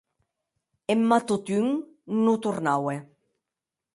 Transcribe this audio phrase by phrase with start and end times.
[0.93, 1.67] Emma, totun,
[2.23, 2.95] non tornaue.